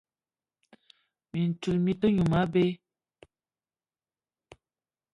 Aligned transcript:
Mintchoul 1.31 1.77
mi-te 1.83 2.07
noum 2.11 2.33
abé. 2.41 2.65